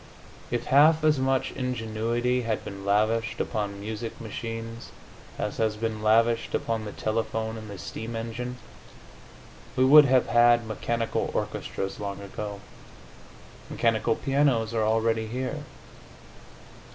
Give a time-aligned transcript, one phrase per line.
[0.49, 4.89] If half as much ingenuity had been lavished upon music machines
[5.37, 8.57] as has been lavished upon the telephone and the steam engine,
[9.75, 12.61] we would have had mechanical orchestras long ago.
[13.69, 15.65] Mechanical pianos are already here.